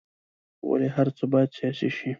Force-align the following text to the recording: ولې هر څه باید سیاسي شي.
ولې 0.69 0.87
هر 0.95 1.07
څه 1.17 1.23
باید 1.31 1.49
سیاسي 1.57 1.89
شي. 1.97 2.09